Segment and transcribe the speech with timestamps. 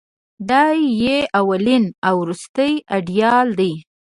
[0.49, 3.73] دای یې اولین او وروستۍ ایډیال دی.